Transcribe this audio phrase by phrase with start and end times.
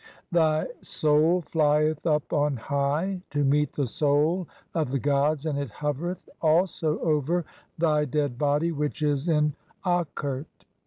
[0.31, 5.69] Thy soul flieth up on high to "meet the soul of the gods, and it
[5.69, 7.45] hovereth also over
[7.77, 9.53] "thy dead body which is in
[9.85, 10.47] Akert.